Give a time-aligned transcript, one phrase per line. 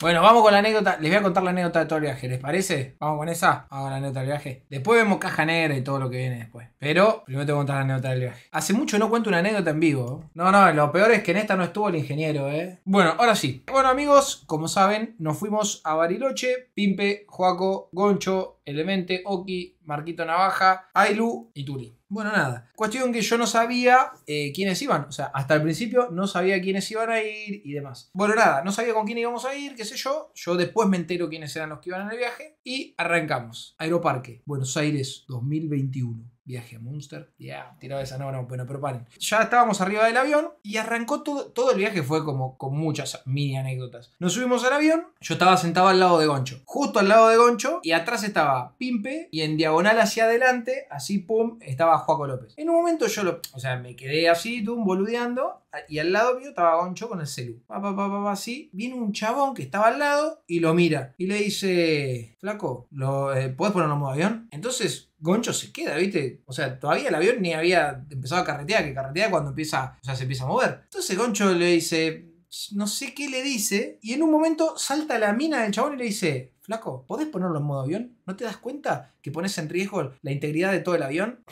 [0.00, 0.96] Bueno, vamos con la anécdota.
[0.98, 2.26] Les voy a contar la anécdota de todo el viaje.
[2.26, 2.96] ¿Les parece?
[2.98, 3.66] Vamos con esa.
[3.70, 4.64] Vamos la anécdota del viaje.
[4.70, 6.68] Después vemos caja negra y todo lo que viene después.
[6.78, 8.46] Pero primero te voy a contar la anécdota del viaje.
[8.50, 10.24] Hace mucho no cuento una anécdota en vivo.
[10.32, 12.78] No, no, lo peor es que en esta no estuvo el ingeniero, ¿eh?
[12.86, 13.62] Bueno, ahora sí.
[13.70, 16.70] Bueno, amigos, como saben, nos fuimos a Bariloche.
[16.72, 21.96] Pimpe, Joaco, Goncho, Elemente, Oki, Marquito Navaja, Ailu y Turi.
[22.08, 22.68] Bueno, nada.
[22.76, 25.06] Cuestión que yo no sabía eh, quiénes iban.
[25.08, 28.10] O sea, hasta el principio no sabía quiénes iban a ir y demás.
[28.12, 30.30] Bueno, nada, no sabía con quién íbamos a ir, qué sé yo.
[30.34, 32.58] Yo después me entero quiénes eran los que iban en el viaje.
[32.62, 33.74] Y arrancamos.
[33.78, 37.32] Aeroparque, Buenos Aires 2021 viaje a Munster.
[37.38, 39.06] Ya, tiraba esa, no, no, bueno, pero paren.
[39.18, 43.22] Ya estábamos arriba del avión y arrancó todo, todo el viaje, fue como con muchas
[43.24, 44.12] mini anécdotas.
[44.18, 47.36] Nos subimos al avión, yo estaba sentado al lado de Goncho, justo al lado de
[47.36, 52.54] Goncho, y atrás estaba Pimpe, y en diagonal hacia adelante, así pum, estaba Juaco López.
[52.56, 56.38] En un momento yo lo, o sea, me quedé así, tú, boludeando, y al lado
[56.38, 57.60] mío estaba Goncho con el celu.
[57.66, 61.14] Pa, pa, pa, pa, así, viene un chabón que estaba al lado y lo mira,
[61.16, 64.48] y le dice, flaco, ¿lo, eh, ¿podés ponerlo en modo avión?
[64.50, 66.42] Entonces, Goncho se queda, ¿viste?
[66.46, 70.04] O sea, todavía el avión ni había empezado a carretear, que carretea cuando empieza, o
[70.04, 70.80] sea, se empieza a mover.
[70.84, 72.26] Entonces Goncho le dice,
[72.72, 75.98] no sé qué le dice, y en un momento salta la mina del chabón y
[75.98, 78.16] le dice, flaco, ¿podés ponerlo en modo avión?
[78.26, 81.44] ¿No te das cuenta que pones en riesgo la integridad de todo el avión?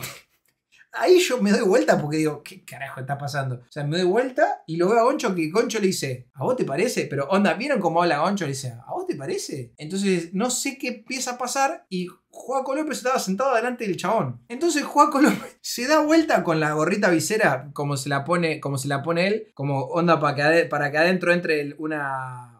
[0.93, 3.55] Ahí yo me doy vuelta porque digo, ¿qué carajo está pasando?
[3.55, 6.43] O sea, me doy vuelta y lo veo a Goncho que Goncho le dice, ¿a
[6.43, 7.05] vos te parece?
[7.05, 8.45] Pero onda, ¿vieron cómo habla Goncho?
[8.45, 9.73] Le dice, ¿a vos te parece?
[9.77, 14.41] Entonces, no sé qué empieza a pasar y Juaco López estaba sentado delante del chabón.
[14.47, 18.77] Entonces Juaco López se da vuelta con la gorrita visera, como se la pone, como
[18.77, 22.59] se la pone él, como onda para que, para que adentro entre una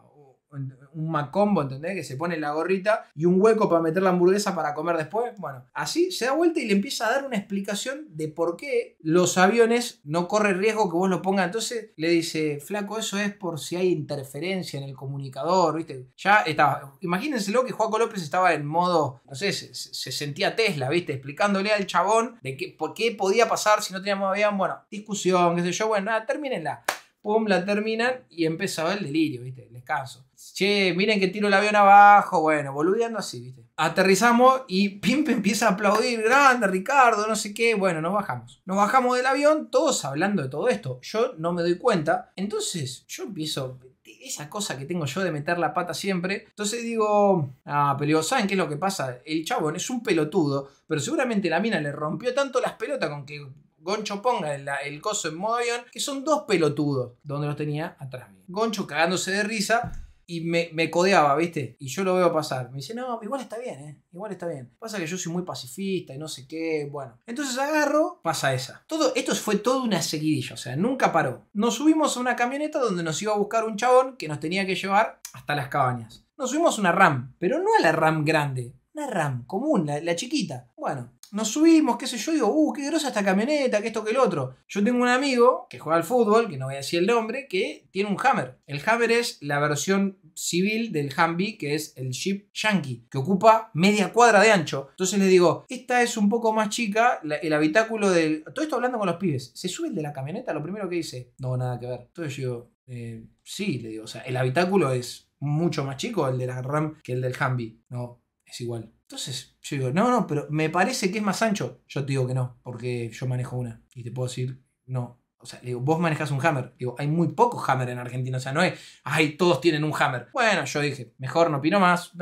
[0.94, 1.94] un macombo, ¿entendés?
[1.94, 5.32] Que se pone la gorrita y un hueco para meter la hamburguesa para comer después.
[5.38, 8.96] Bueno, así se da vuelta y le empieza a dar una explicación de por qué
[9.00, 11.46] los aviones no corren riesgo que vos lo pongas.
[11.46, 16.08] Entonces le dice, flaco, eso es por si hay interferencia en el comunicador, ¿viste?
[16.16, 16.96] Ya estaba.
[17.00, 21.12] Imagínenselo que Juaco López estaba en modo, no sé, se, sentía Tesla, ¿viste?
[21.12, 24.56] Explicándole al chabón de que, por qué podía pasar si no teníamos avión.
[24.56, 25.88] Bueno, discusión, qué sé yo.
[25.88, 26.84] Bueno, nada, termínenla
[27.20, 29.64] pum, la terminan y empezaba el delirio, ¿viste?
[29.64, 30.26] El descanso.
[30.34, 33.66] Che, miren que tiro el avión abajo, bueno, boludeando así, ¿viste?
[33.76, 38.62] Aterrizamos y Pimpe empieza a aplaudir, grande, Ricardo, no sé qué, bueno, nos bajamos.
[38.64, 40.98] Nos bajamos del avión, todos hablando de todo esto.
[41.02, 43.78] Yo no me doy cuenta, entonces yo empiezo,
[44.20, 46.44] esa cosa que tengo yo de meter la pata siempre.
[46.48, 49.18] Entonces digo, ah, pero ¿saben qué es lo que pasa?
[49.24, 53.24] El chabón es un pelotudo, pero seguramente la mina le rompió tanto las pelotas con
[53.24, 53.46] que
[53.80, 58.30] Goncho ponga el, coso en modo avión, que son dos pelotudos, donde los tenía atrás
[58.30, 58.44] mío.
[58.46, 59.92] Goncho cagándose de risa
[60.30, 61.76] y me, me, codeaba, ¿viste?
[61.80, 62.70] Y yo lo veo pasar.
[62.70, 64.02] Me dice, no, igual está bien, ¿eh?
[64.12, 64.70] Igual está bien.
[64.78, 66.88] Pasa que yo soy muy pacifista y no sé qué.
[66.88, 68.84] Bueno, entonces agarro, pasa esa.
[68.86, 71.48] Todo, esto fue todo una seguidilla, o sea, nunca paró.
[71.52, 74.64] Nos subimos a una camioneta donde nos iba a buscar un chabón que nos tenía
[74.64, 76.24] que llevar hasta las cabañas.
[76.38, 80.00] Nos subimos a una RAM, pero no a la RAM grande, una RAM común, la,
[80.00, 80.70] la chiquita.
[80.76, 84.10] Bueno, nos subimos, qué sé yo, digo, uh, qué grosa esta camioneta, que esto, que
[84.10, 84.56] el otro.
[84.68, 87.46] Yo tengo un amigo que juega al fútbol, que no voy a decir el nombre,
[87.48, 88.58] que tiene un Hammer.
[88.66, 93.70] El Hammer es la versión civil del Humvee, que es el Jeep Yankee, que ocupa
[93.74, 94.88] media cuadra de ancho.
[94.90, 98.44] Entonces le digo, esta es un poco más chica, el habitáculo del...
[98.54, 99.52] Todo esto hablando con los pibes.
[99.54, 100.52] ¿Se sube el de la camioneta?
[100.52, 102.00] Lo primero que dice, no, nada que ver.
[102.06, 106.28] Entonces yo digo, eh, sí, le digo, o sea, el habitáculo es mucho más chico
[106.28, 107.78] el de la RAM que el del Humvee.
[107.88, 108.92] No, es igual.
[109.10, 111.82] Entonces yo digo, no, no, pero me parece que es más ancho.
[111.88, 113.82] Yo te digo que no, porque yo manejo una.
[113.92, 115.20] Y te puedo decir, no.
[115.38, 116.74] O sea, digo, vos manejas un Hammer.
[116.78, 118.36] Digo, hay muy pocos Hammer en Argentina.
[118.38, 120.28] O sea, no es, ay, todos tienen un Hammer.
[120.32, 122.12] Bueno, yo dije, mejor no opino más.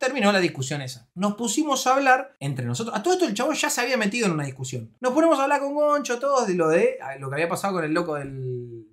[0.00, 1.10] Terminó la discusión esa.
[1.14, 2.96] Nos pusimos a hablar entre nosotros.
[2.96, 4.96] A todo esto el chabón ya se había metido en una discusión.
[5.00, 7.84] Nos ponemos a hablar con Goncho, todos de lo de lo que había pasado con
[7.84, 8.86] el loco del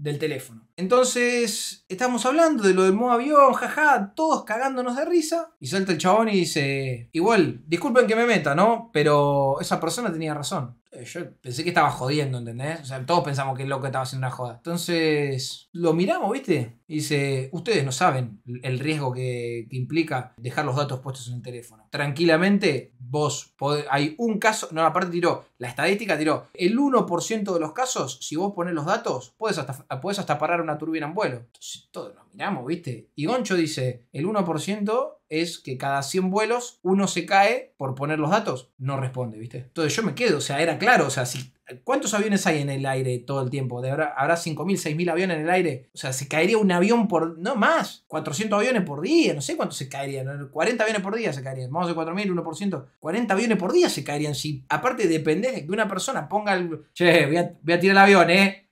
[0.00, 0.66] del teléfono.
[0.76, 5.52] Entonces, estamos hablando de lo del modo avión, jaja, todos cagándonos de risa.
[5.60, 8.90] Y salta el chabón y dice, igual, disculpen que me meta, ¿no?
[8.92, 10.79] Pero esa persona tenía razón.
[10.92, 12.80] Eh, yo pensé que estaba jodiendo, ¿entendés?
[12.80, 14.56] O sea, todos pensamos que el loco estaba haciendo una joda.
[14.56, 16.80] Entonces, lo miramos, ¿viste?
[16.88, 21.42] Y dice, ustedes no saben el riesgo que, implica dejar los datos puestos en el
[21.42, 21.86] teléfono.
[21.90, 23.54] Tranquilamente, vos
[23.88, 28.34] hay un caso, no, aparte tiró, la estadística tiró, el 1% de los casos, si
[28.34, 31.36] vos pones los datos, puedes hasta, hasta parar una turbina en vuelo.
[31.36, 33.08] Entonces, todos nos miramos, ¿viste?
[33.14, 38.18] Y Goncho dice, el 1% es que cada 100 vuelos uno se cae por poner
[38.18, 38.70] los datos.
[38.78, 39.58] No responde, ¿viste?
[39.58, 41.52] Entonces yo me quedo, o sea, era claro, o sea, si,
[41.84, 43.78] ¿cuántos aviones hay en el aire todo el tiempo?
[43.78, 45.88] ¿Habrá, habrá 5.000, 6.000 aviones en el aire?
[45.94, 49.56] O sea, se caería un avión por, no más, 400 aviones por día, no sé
[49.56, 53.58] cuántos se caerían, 40 aviones por día se caerían, vamos a 4.000, 1%, 40 aviones
[53.58, 54.34] por día se caerían.
[54.34, 57.92] Si aparte depende de que una persona ponga el, che, voy a, voy a tirar
[57.92, 58.68] el avión, ¿eh?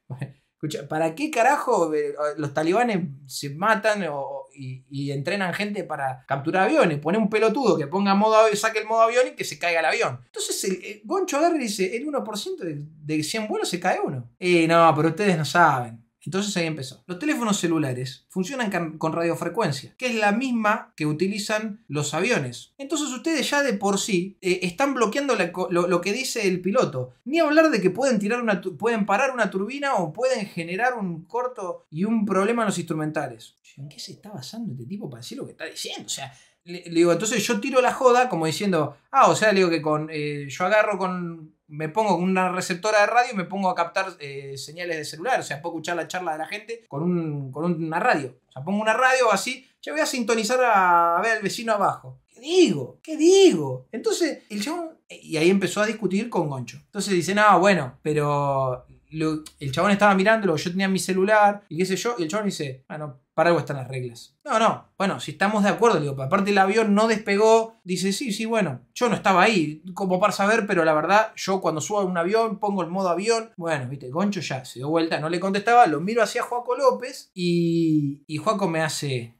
[0.60, 6.64] Escucha, ¿para qué carajo eh, los talibanes se matan o y, entrenan gente para capturar
[6.64, 6.98] aviones.
[6.98, 9.86] Pone un pelotudo que ponga modo saque el modo avión y que se caiga el
[9.86, 10.20] avión.
[10.26, 12.84] Entonces el, el Goncho agarra y dice, el 1% de,
[13.16, 14.28] de 100 vuelos se cae uno.
[14.38, 16.07] Y no, pero ustedes no saben.
[16.28, 17.02] Entonces ahí empezó.
[17.06, 22.74] Los teléfonos celulares funcionan con radiofrecuencia, que es la misma que utilizan los aviones.
[22.76, 25.36] Entonces ustedes ya de por sí eh, están bloqueando
[25.70, 27.14] lo, que dice el piloto.
[27.24, 31.24] Ni hablar de que pueden, tirar una, pueden parar una turbina o pueden generar un
[31.24, 33.56] corto y un problema en los instrumentales.
[33.78, 36.04] ¿En qué se está basando este tipo para decir lo que está diciendo?
[36.04, 36.30] O sea,
[36.64, 39.70] le, le digo, entonces yo tiro la joda como diciendo, ah, o sea, le digo
[39.70, 43.44] que con, eh, yo agarro con, me pongo con una receptora de radio y me
[43.44, 46.46] pongo a captar eh, señales de celular, o sea, puedo escuchar la charla de la
[46.46, 48.36] gente con, un, con una radio.
[48.48, 52.18] O sea, pongo una radio así, ya voy a sintonizar a, ver al vecino abajo.
[52.32, 52.98] ¿Qué digo?
[53.02, 53.86] ¿Qué digo?
[53.92, 56.78] Entonces, el chabón, y ahí empezó a discutir con Goncho.
[56.78, 61.86] Entonces dice, no, bueno, pero el chabón estaba mirándolo, yo tenía mi celular y qué
[61.86, 64.36] sé yo, y el chabón dice, bueno, para algo están las reglas.
[64.44, 68.32] No, no, bueno, si estamos de acuerdo, digo, aparte el avión no despegó, dice, sí,
[68.32, 72.00] sí, bueno, yo no estaba ahí, como para saber, pero la verdad, yo cuando subo
[72.00, 75.28] a un avión pongo el modo avión, bueno, viste, Goncho ya se dio vuelta, no
[75.28, 79.37] le contestaba, lo miro hacia Joaco López y, y Joaco me hace...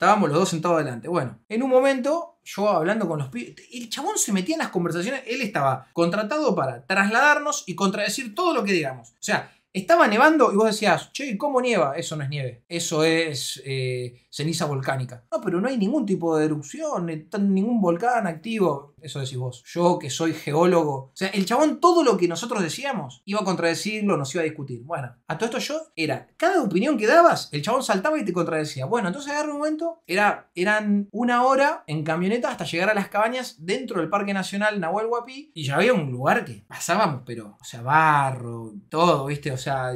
[0.00, 1.08] Estábamos los dos sentados adelante.
[1.08, 4.70] Bueno, en un momento, yo hablando con los pibes, el chabón se metía en las
[4.70, 9.10] conversaciones, él estaba contratado para trasladarnos y contradecir todo lo que digamos.
[9.10, 11.98] O sea, estaba nevando y vos decías, che, ¿y ¿cómo nieva?
[11.98, 15.24] Eso no es nieve, eso es eh, ceniza volcánica.
[15.30, 17.06] No, pero no hay ningún tipo de erupción,
[17.40, 18.94] ningún volcán activo.
[19.00, 19.62] Eso decís vos.
[19.66, 20.94] Yo que soy geólogo.
[20.94, 24.44] O sea, el chabón todo lo que nosotros decíamos iba a contradecirlo, nos iba a
[24.44, 24.82] discutir.
[24.82, 28.32] Bueno, a todo esto yo era, cada opinión que dabas, el chabón saltaba y te
[28.32, 28.86] contradecía.
[28.86, 33.08] Bueno, entonces agarré un momento, era, eran una hora en camioneta hasta llegar a las
[33.08, 37.56] cabañas dentro del Parque Nacional Nahuel Huapi y ya había un lugar que pasábamos, pero,
[37.60, 39.50] o sea, barro, todo, ¿viste?
[39.52, 39.92] O sea,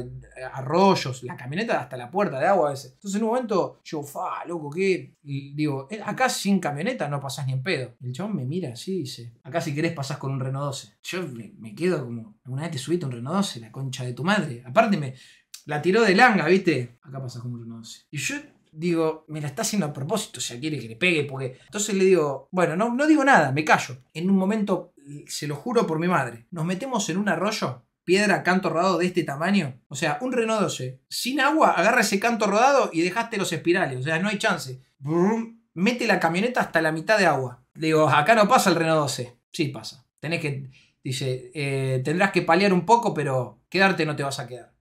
[0.53, 2.93] arroyos, la camioneta hasta la puerta de agua a veces.
[2.93, 5.15] Entonces en un momento yo, fa, loco, ¿qué?
[5.21, 7.95] Digo, "Eh, acá sin camioneta no pasás ni en pedo.
[8.01, 10.97] El chabón me mira así y dice, acá si querés pasás con un Renault 12.
[11.03, 13.59] Yo me, quedo como, ¿alguna vez te subiste un Renault 12?
[13.59, 14.63] La concha de tu madre.
[14.65, 15.15] Aparte me
[15.65, 16.97] la tiró de langa, ¿viste?
[17.01, 18.05] Acá pasás con un Renault 12.
[18.11, 18.35] Y yo
[18.71, 21.57] digo, me la está haciendo a propósito, o sea, quiere que le pegue, porque...
[21.65, 24.03] Entonces le digo, bueno, no, no digo nada, me callo.
[24.13, 24.93] En un momento,
[25.27, 29.07] se lo juro por mi madre, nos metemos en un arroyo piedra, canto rodado de
[29.07, 29.81] este tamaño.
[29.89, 33.99] O sea, un Renault 12 sin agua, agarra ese canto rodado y dejaste los espirales.
[33.99, 34.81] O sea, no hay chance.
[34.99, 37.65] Brum, mete la camioneta hasta la mitad de agua.
[37.73, 39.37] Digo, acá no pasa el Renault 12.
[39.51, 40.07] Sí pasa.
[40.19, 40.69] Tenés que.
[41.03, 44.73] Dice, eh, tendrás que paliar un poco, pero quedarte no te vas a quedar.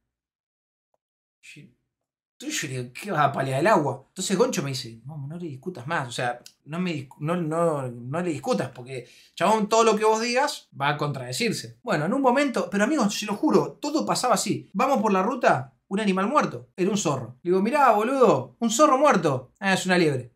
[2.38, 4.04] Yo, le digo, ¿qué vas a paliar el agua?
[4.08, 6.08] Entonces Goncho me dice, no, no le discutas más.
[6.08, 10.20] O sea, no, me, no, no, no le discutas, porque Chabón, todo lo que vos
[10.20, 11.78] digas va a contradecirse.
[11.82, 14.68] Bueno, en un momento, pero amigos, se lo juro, todo pasaba así.
[14.72, 16.70] Vamos por la ruta, un animal muerto.
[16.76, 17.38] Era un zorro.
[17.42, 19.52] Le digo, mirá, boludo, un zorro muerto.
[19.60, 20.32] Ah, es una liebre.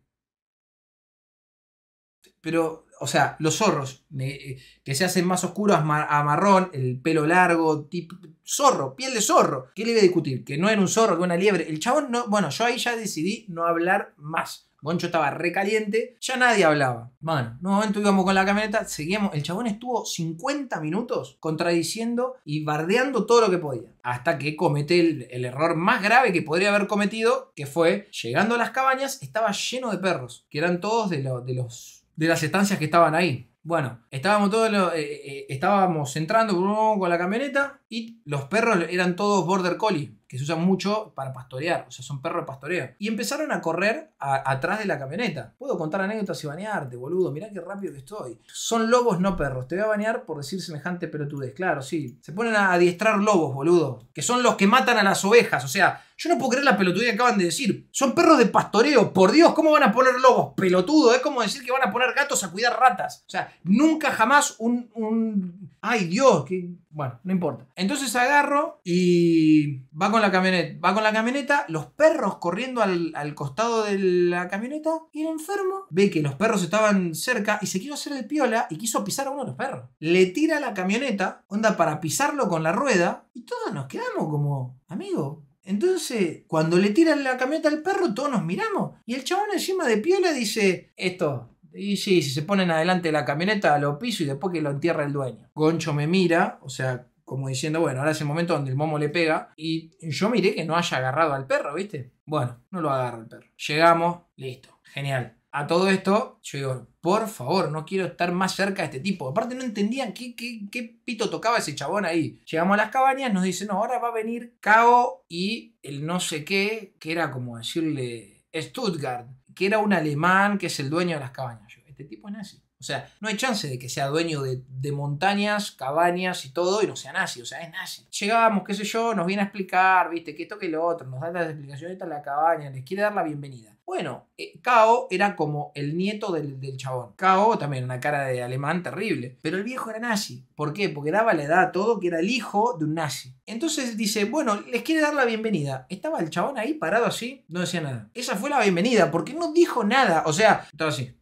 [2.41, 6.69] Pero, o sea, los zorros me- que se hacen más oscuros a ma- a marrón,
[6.73, 8.15] el pelo largo, tipo
[8.45, 9.67] zorro, piel de zorro.
[9.75, 10.43] ¿Qué le iba a discutir?
[10.43, 11.69] Que no era un zorro, que una liebre.
[11.69, 14.65] El chabón no, bueno, yo ahí ya decidí no hablar más.
[14.81, 17.11] Goncho estaba recaliente, ya nadie hablaba.
[17.19, 19.33] Bueno, en un momento íbamos con la camioneta, seguíamos.
[19.33, 23.91] El chabón estuvo 50 minutos contradiciendo y bardeando todo lo que podía.
[24.03, 28.57] Hasta que comete el, error más grave que podría haber cometido, que fue, llegando a
[28.57, 32.77] las cabañas, estaba lleno de perros, que eran todos de, de los, de las estancias
[32.77, 33.49] que estaban ahí.
[33.63, 36.53] Bueno, estábamos todos lo- eh, eh, estábamos entrando
[36.99, 41.33] con la camioneta y los perros eran todos border collie, que se usan mucho para
[41.33, 42.91] pastorear, o sea, son perros de pastoreo.
[42.99, 45.55] Y empezaron a correr atrás de la camioneta.
[45.57, 48.39] Puedo contar anécdotas y bañarte, boludo, mirá qué rápido que estoy.
[48.45, 49.67] Son lobos, no perros.
[49.67, 52.19] Te voy a bañar por decir semejante pelotudez, claro, sí.
[52.21, 55.67] Se ponen a adiestrar lobos, boludo, que son los que matan a las ovejas, o
[55.67, 57.87] sea, yo no puedo creer la pelotudez que acaban de decir.
[57.91, 59.13] Son perros de pastoreo.
[59.13, 60.53] Por Dios, ¿cómo van a poner lobos?
[60.53, 61.13] Pelotudo.
[61.13, 63.23] Es como decir que van a poner gatos a cuidar ratas.
[63.25, 64.91] O sea, nunca jamás un...
[64.95, 65.71] un...
[65.79, 66.71] Ay, Dios, que...
[66.91, 67.67] Bueno, no importa.
[67.75, 70.79] Entonces agarro y va con la camioneta.
[70.79, 75.27] Va con la camioneta, los perros corriendo al, al costado de la camioneta y el
[75.27, 79.03] enfermo ve que los perros estaban cerca y se quiso hacer el piola y quiso
[79.03, 79.89] pisar a uno de los perros.
[79.99, 84.79] Le tira la camioneta, onda para pisarlo con la rueda y todos nos quedamos como,
[84.87, 88.95] amigo, entonces, cuando le tiran la camioneta al perro, todos nos miramos.
[89.05, 93.13] Y el chabón encima de piola dice, esto, y sí, si se ponen adelante de
[93.13, 95.49] la camioneta, lo piso y después que lo entierra el dueño.
[95.53, 98.97] Goncho me mira, o sea, como diciendo, bueno, ahora es el momento donde el momo
[98.97, 99.53] le pega.
[99.55, 102.11] Y yo miré que no haya agarrado al perro, ¿viste?
[102.25, 103.47] Bueno, no lo agarra el perro.
[103.67, 105.35] Llegamos, listo, genial.
[105.51, 109.27] A todo esto, yo digo, por favor, no quiero estar más cerca de este tipo.
[109.27, 112.39] Aparte no entendían qué, qué, qué pito tocaba ese chabón ahí.
[112.49, 116.19] Llegamos a las cabañas, nos dicen, no, ahora va a venir Cao y el no
[116.19, 119.27] sé qué, que era como decirle Stuttgart,
[119.59, 121.67] que era un alemán que es el dueño de las cabañas.
[121.67, 122.63] Yo, este tipo es nazi.
[122.79, 126.81] O sea, no hay chance de que sea dueño de, de, montañas, cabañas y todo
[126.81, 127.41] y no sea nazi.
[127.41, 128.07] O sea, es nazi.
[128.09, 131.19] Llegamos, qué sé yo, nos viene a explicar, viste, que esto que lo otro, nos
[131.19, 133.75] da las explicaciones, es la cabaña, les quiere dar la bienvenida.
[133.89, 137.13] Bueno, eh, Kao era como el nieto del, del, chabón.
[137.15, 139.39] Kao también una cara de alemán terrible.
[139.41, 140.45] Pero el viejo era nazi.
[140.53, 140.89] ¿Por qué?
[140.89, 143.33] Porque daba la edad a todo que era el hijo de un nazi.
[143.47, 145.87] Entonces dice, bueno, les quiere dar la bienvenida.
[145.89, 148.11] Estaba el chabón ahí parado así, no decía nada.
[148.13, 150.21] Esa fue la bienvenida, porque no dijo nada.
[150.27, 151.15] O sea, estaba así.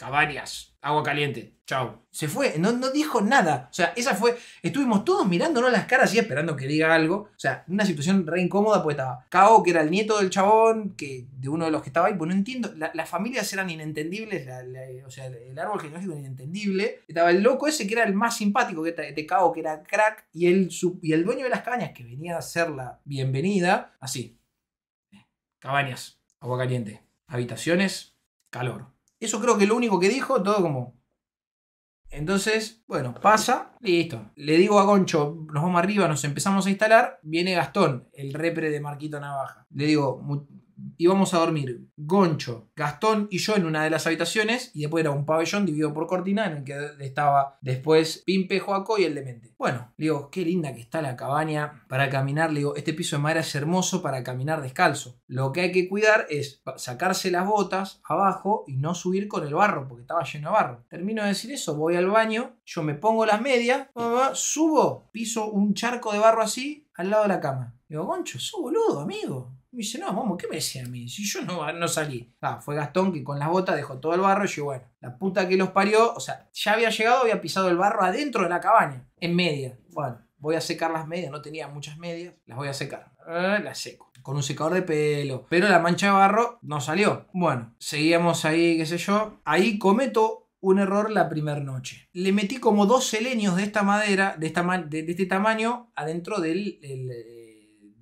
[0.00, 2.06] Cabañas, agua caliente, chao.
[2.10, 3.68] Se fue, no, no, dijo nada.
[3.70, 4.34] O sea, esa fue.
[4.62, 7.28] Estuvimos todos mirándonos las caras y esperando que diga algo.
[7.36, 10.94] O sea, una situación re incómoda, pues estaba Kao, que era el nieto del chabón,
[10.96, 12.72] que de uno de los que estaba ahí, pues no entiendo.
[12.78, 14.48] La, las familias eran inentendibles,
[15.04, 17.00] o sea, el árbol genealógico era inentendible.
[17.06, 20.28] Estaba el loco ese que era el más simpático que de Kao, que era crack,
[20.32, 20.70] y el,
[21.02, 24.40] y el dueño de las cabañas, que venía a hacer la bienvenida, así.
[25.58, 28.16] Cabañas, agua caliente, habitaciones,
[28.48, 28.98] calor.
[29.20, 30.98] Eso creo que lo único que dijo, todo como.
[32.08, 34.32] Entonces, bueno, pasa, listo.
[34.34, 37.20] Le digo a Goncho, nos vamos arriba, nos empezamos a instalar.
[37.22, 39.66] Viene Gastón, el repre de Marquito Navaja.
[39.70, 40.20] Le digo,
[40.96, 45.10] íbamos a dormir Goncho, Gastón y yo en una de las habitaciones y después era
[45.10, 49.54] un pabellón dividido por cortina en el que estaba después Pimpe, Joaco y el demente.
[49.58, 52.52] Bueno, le digo, qué linda que está la cabaña para caminar.
[52.52, 55.20] Le digo, este piso de madera es hermoso para caminar descalzo.
[55.26, 59.54] Lo que hay que cuidar es sacarse las botas abajo y no subir con el
[59.54, 60.84] barro porque estaba lleno de barro.
[60.88, 63.88] Termino de decir eso, voy al baño, yo me pongo las medias,
[64.32, 67.74] subo, piso un charco de barro así al lado de la cama.
[67.88, 69.52] Digo, Goncho, sos boludo, amigo.
[69.72, 71.08] Me dice, no, vamos, ¿qué me decía a mí?
[71.08, 72.34] Si yo no, no salí.
[72.40, 75.16] Ah, fue Gastón que con las botas dejó todo el barro y yo, bueno, la
[75.16, 78.48] puta que los parió, o sea, ya había llegado, había pisado el barro adentro de
[78.48, 79.78] la cabaña, en media.
[79.90, 83.12] Bueno, voy a secar las medias, no tenía muchas medias, las voy a secar.
[83.28, 84.10] Eh, las seco.
[84.22, 85.46] Con un secador de pelo.
[85.48, 87.26] Pero la mancha de barro no salió.
[87.32, 89.40] Bueno, seguíamos ahí, qué sé yo.
[89.44, 92.08] Ahí cometo un error la primera noche.
[92.12, 96.78] Le metí como dos selenios de esta madera, de, esta, de, este tamaño, adentro del...
[96.82, 97.39] El,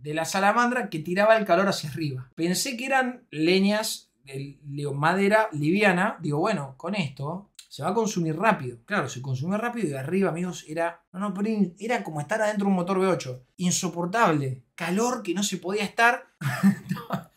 [0.09, 2.31] de la salamandra que tiraba el calor hacia arriba.
[2.35, 4.59] Pensé que eran leñas, de,
[4.95, 6.17] madera liviana.
[6.23, 8.79] Digo, bueno, con esto se va a consumir rápido.
[8.87, 11.03] Claro, se consumió rápido y arriba, amigos, era.
[11.13, 13.43] No, no, pero era como estar adentro de un motor V8.
[13.59, 14.65] Insoportable.
[14.75, 16.25] Calor que no se podía estar.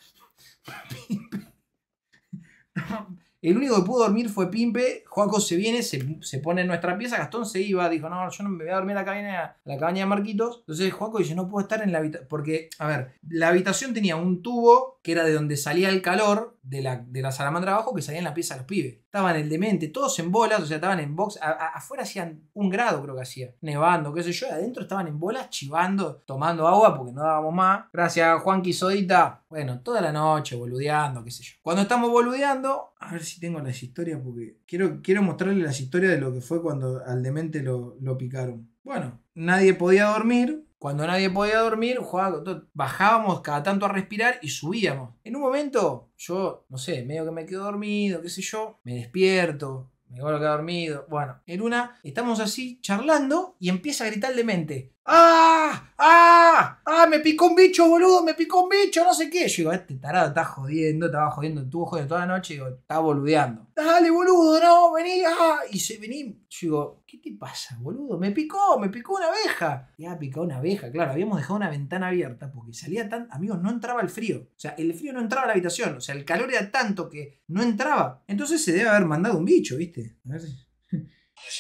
[3.42, 5.04] El único que pudo dormir fue Pimpe.
[5.08, 7.18] Joaco se viene, se, se, pone en nuestra pieza.
[7.18, 9.78] Gastón se iba, dijo: No, yo no me voy a dormir en la cabaña, la
[9.78, 10.60] cabaña de Marquitos.
[10.60, 12.28] Entonces Joaco dice: No puedo estar en la habitación.
[12.30, 16.58] Porque, a ver, la habitación tenía un tubo que era de donde salía el calor
[16.62, 18.94] de la, de la salamandra abajo que salía en la pieza de los pibes.
[18.94, 21.40] Estaban el demente, todos en bolas, o sea, estaban en box.
[21.42, 23.56] A, a, afuera hacían un grado, creo que hacía.
[23.62, 24.48] Nevando, qué sé yo.
[24.52, 27.86] Adentro estaban en bolas, chivando, tomando agua porque no dábamos más.
[27.92, 29.41] Gracias, Juan Quisodita.
[29.52, 31.56] Bueno, toda la noche boludeando, qué sé yo.
[31.62, 36.22] Cuando estamos boludeando, a ver si tengo las historias porque quiero, quiero las historias de
[36.22, 38.70] lo que fue cuando al demente lo, lo picaron.
[38.82, 40.66] Bueno, nadie podía dormir.
[40.80, 45.16] Cuando nadie podía dormir, jugábamos, bajábamos cada tanto a respirar y subíamos.
[45.26, 48.96] En un momento, yo, no sé, medio que me quedo dormido, qué sé yo, me
[48.96, 51.06] despierto, me vuelvo a quedar dormido.
[51.10, 54.94] Bueno, en una, estamos así charlando y empieza a gritar demente.
[55.06, 55.94] ¡Ah!
[55.98, 56.80] ¡Ah!
[56.86, 57.08] ¡Ah!
[57.10, 59.48] Me picó un bicho, boludo, me picó un bicho, no sé qué.
[59.48, 63.00] Yo digo, este tarado está jodiendo, estaba jodiendo, estuvo jodiendo toda la noche, digo, está
[63.00, 63.68] boludeando.
[63.76, 65.60] Dale, boludo, no, vení, ah.
[65.72, 68.20] Y se vení, yo digo, ¿qué te pasa, boludo?
[68.20, 69.90] Me picó, me picó una abeja.
[69.98, 73.72] Ya picó una abeja, claro, habíamos dejado una ventana abierta porque salía tan, amigos, no
[73.72, 74.50] entraba el frío.
[74.56, 77.10] O sea, el frío no entraba a la habitación, o sea, el calor era tanto
[77.10, 78.24] que no entraba.
[78.28, 80.18] Entonces se debe haber mandado un bicho, ¿viste?
[80.26, 80.71] A ver si...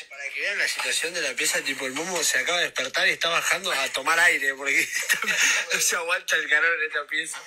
[0.10, 3.08] Para que vean la situación de la pieza, tipo el momo se acaba de despertar
[3.08, 4.88] y está bajando a tomar aire porque
[5.74, 7.42] no se aguanta el calor en esta pieza.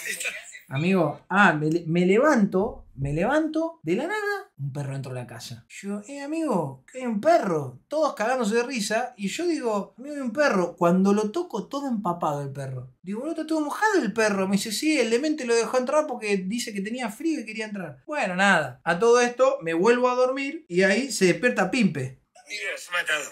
[0.00, 0.30] Amigo,
[0.70, 5.64] ah, me, me, levanto, me levanto, de la nada, un perro dentro de la casa.
[5.68, 7.80] Yo, eh, amigo, que hay un perro.
[7.88, 9.14] Todos cagándose de risa.
[9.16, 10.76] Y yo digo, amigo, hay un perro.
[10.76, 12.94] Cuando lo toco, todo empapado el perro.
[13.02, 14.46] Digo, no está todo mojado el perro.
[14.46, 17.64] Me dice, sí, el demente lo dejó entrar porque dice que tenía frío y quería
[17.64, 18.02] entrar.
[18.06, 18.80] Bueno, nada.
[18.84, 22.20] A todo esto, me vuelvo a dormir y ahí se despierta Pimpe.
[22.48, 23.30] Mira, se ha matado.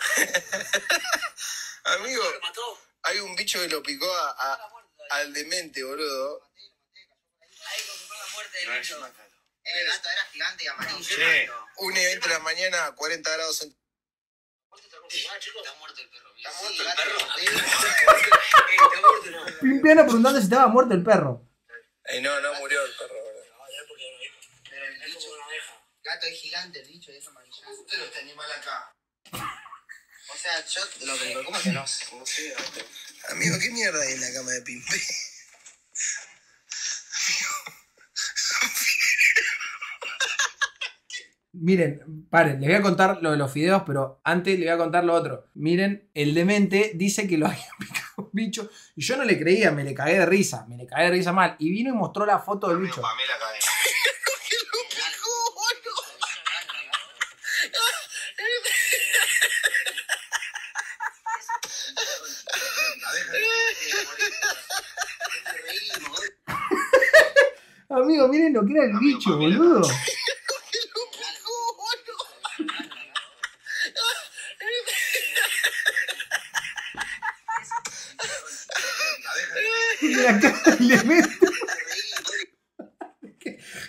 [2.00, 2.22] amigo,
[3.02, 4.58] hay un bicho que lo picó a, a,
[5.20, 6.47] al demente, boludo.
[9.64, 11.04] El gato era gigante y amarillo.
[11.04, 11.50] Sí.
[11.76, 13.88] Un evento de la mañana a 40 grados centígrados.
[15.10, 16.34] Está muerto el perro.
[16.36, 16.94] ¿Está muerto el
[19.34, 19.58] perro?
[19.60, 21.42] Pimpiano preguntando si estaba muerto el perro.
[22.04, 23.14] Eh, no, no murió el perro.
[24.70, 25.28] Pero el bicho,
[26.02, 27.62] gato es gigante, el bicho es amarillo.
[27.88, 28.94] Pero este animal acá.
[30.36, 32.54] sea, yo lo que me preocupa es que no, no sé.
[33.30, 35.02] Amigo, ¿qué mierda hay en la cama de Pimpe?
[41.52, 44.78] Miren, paren, les voy a contar lo de los fideos, pero antes les voy a
[44.78, 45.46] contar lo otro.
[45.54, 49.72] Miren, el demente dice que lo había picado un bicho y yo no le creía,
[49.72, 51.56] me le cagué de risa, me le cagué de risa mal.
[51.58, 53.02] Y vino y mostró la foto del bicho.
[53.02, 53.67] Cadena.
[68.48, 69.82] Miren lo que era el bicho, boludo.
[80.00, 81.30] De la cara del demente.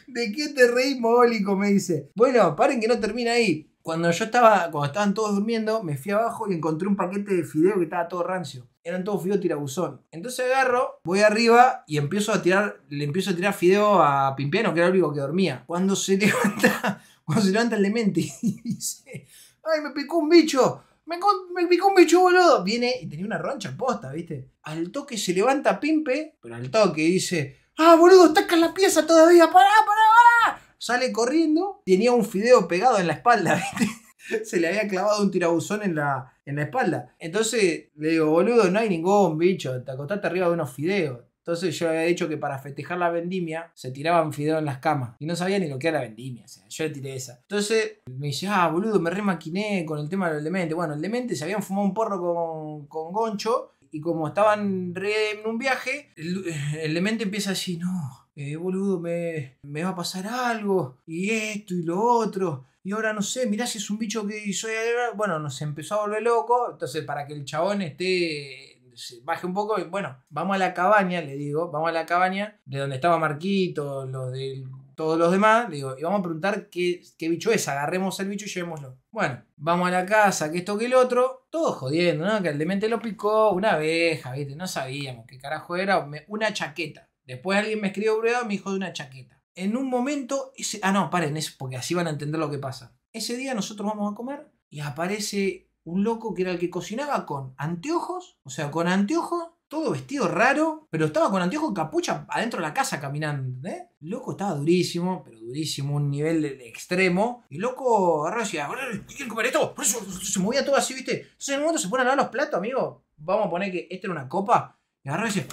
[0.08, 1.56] ¿De qué te reís, mogólico?
[1.56, 2.12] Me dice.
[2.16, 3.72] Bueno, paren que no termina ahí.
[3.82, 7.44] Cuando yo estaba, cuando estaban todos durmiendo, me fui abajo y encontré un paquete de
[7.44, 8.69] fideo que estaba todo rancio.
[8.84, 10.02] Eran todos fideo tirabuzón.
[10.12, 14.74] Entonces agarro, voy arriba y empiezo a tirar, le empiezo a tirar fideo a Pimpiano,
[14.74, 15.64] que era el único que dormía.
[15.68, 19.28] Cuando se levanta, cuando se levanta el demente y dice,
[19.64, 20.84] ¡ay, me picó un bicho!
[21.10, 22.64] Me picó un bicho, boludo.
[22.64, 24.52] Viene y tenía una roncha posta, ¿viste?
[24.62, 28.74] Al toque se levanta Pimpe, pero al toque dice, ¡ah, boludo, está acá en la
[28.76, 29.48] pieza todavía!
[29.48, 30.02] ¡Pará, pará,
[30.46, 30.62] pará!
[30.78, 33.92] Sale corriendo, tenía un fideo pegado en la espalda, ¿viste?
[34.44, 37.16] Se le había clavado un tirabuzón en la, en la espalda.
[37.20, 41.20] Entonces le digo, boludo, no hay ningún bicho, te acostaste arriba de unos fideos.
[41.40, 45.16] Entonces yo había dicho que para festejar la vendimia se tiraban fideos en las camas.
[45.18, 46.46] Y no sabía ni lo que era la vendimia.
[46.46, 47.40] O sea, yo le tiré esa.
[47.42, 50.76] Entonces me dice, ah, boludo, me remaquiné con el tema del demente.
[50.76, 53.78] Bueno, el demente se habían fumado un porro con, con Goncho.
[53.92, 56.46] Y como estaban re en un viaje, el,
[56.80, 60.98] el demente empieza a decir, no, eh, boludo, me, me va a pasar algo.
[61.06, 62.66] Y esto y lo otro.
[62.84, 64.68] Y ahora no sé, mirá si es un bicho que hizo.
[65.16, 66.72] Bueno, nos empezó a volver loco.
[66.72, 68.82] Entonces, para que el chabón esté.
[68.96, 69.76] se baje un poco.
[69.90, 71.70] Bueno, vamos a la cabaña, le digo.
[71.72, 75.70] Vamos a la cabaña de donde estaba Marquito, los de todos los demás.
[75.70, 77.68] Le digo, y vamos a preguntar qué, qué bicho es.
[77.68, 78.98] Agarremos el bicho y llevémoslo.
[79.12, 81.48] Bueno, vamos a la casa, que esto que el otro.
[81.50, 82.42] Todo jodiendo, ¿no?
[82.42, 84.56] Que el demente lo picó una abeja, ¿viste?
[84.56, 86.10] No sabíamos qué carajo era.
[86.28, 87.09] Una chaqueta.
[87.30, 89.42] Después alguien me escribió breve, me dijo de una chaqueta.
[89.54, 92.58] En un momento, ese, ah, no, paren, es porque así van a entender lo que
[92.58, 92.96] pasa.
[93.14, 97.26] Ese día nosotros vamos a comer y aparece un loco que era el que cocinaba
[97.26, 102.60] con anteojos, o sea, con anteojos, todo vestido raro, pero estaba con anteojos capucha adentro
[102.60, 103.90] de la casa caminando, ¿eh?
[104.02, 107.44] El loco estaba durísimo, pero durísimo, un nivel de- extremo.
[107.50, 109.76] Y el loco agarró y decía, "Boludo, ¿quieren comer esto?
[109.76, 111.22] Por eso se movía todo así, ¿viste?
[111.22, 113.04] Entonces en un momento se ponen a lavar los platos, amigo.
[113.18, 114.80] Vamos a poner que esta era una copa.
[115.04, 115.48] Y agarró y decía,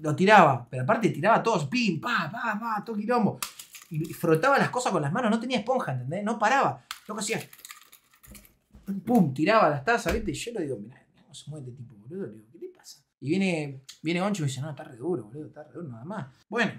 [0.00, 3.38] lo tiraba, pero aparte tiraba todos, pim, pa, pa, pa, todo quilombo.
[3.90, 6.22] Y frotaba las cosas con las manos, no tenía esponja, ¿entendés?
[6.22, 6.84] No paraba.
[7.06, 7.40] Loco hacía.
[9.04, 10.30] Pum, tiraba las tazas, ¿viste?
[10.30, 12.26] Y yo le digo, mirá, ¿cómo se mueve este tipo, boludo?
[12.26, 13.02] Le digo, ¿qué le pasa?
[13.20, 15.88] Y viene, viene Goncho y me dice, no, está re duro, boludo, está re duro
[15.88, 16.26] nada más.
[16.48, 16.72] Bueno,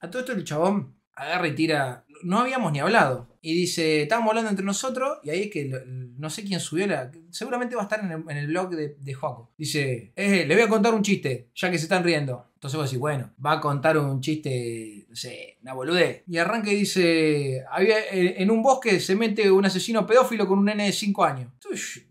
[0.00, 2.04] a todo esto el chabón agarra y tira.
[2.22, 3.28] No habíamos ni hablado.
[3.42, 7.10] Y dice, estábamos hablando entre nosotros, y ahí es que no sé quién subió la.
[7.30, 9.52] Seguramente va a estar en el, blog de, de Joaco.
[9.56, 12.46] Dice, eh, le voy a contar un chiste, ya que se están riendo.
[12.54, 16.24] Entonces vos decís, bueno, va a contar un chiste, no sé, una boludez.
[16.26, 20.58] Y arranca y dice, había, eh, en un bosque se mete un asesino pedófilo con
[20.58, 21.52] un nene de 5 años.